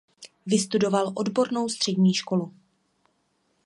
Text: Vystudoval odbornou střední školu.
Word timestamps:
Vystudoval 0.45 1.11
odbornou 1.15 1.69
střední 1.69 2.13
školu. 2.13 2.53